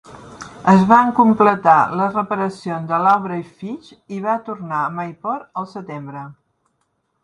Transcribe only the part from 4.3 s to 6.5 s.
tornar a Mayport al setembre.